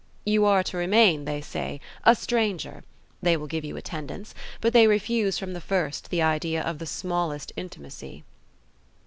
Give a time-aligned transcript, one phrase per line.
[0.25, 2.83] You are to remain, they say, a stranger;
[3.21, 6.87] they will give you attendance, but they refuse from the first the idea of the
[6.87, 8.23] smallest intimacy."